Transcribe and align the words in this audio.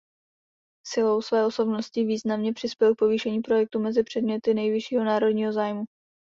Silou 0.87 1.21
své 1.21 1.45
osobnosti 1.45 2.03
významně 2.05 2.53
přispěl 2.53 2.95
k 2.95 2.97
povýšení 2.97 3.41
projektu 3.41 3.79
mezi 3.79 4.03
předměty 4.03 4.53
nejvyššího 4.53 5.03
národního 5.03 5.53
zájmu. 5.53 5.83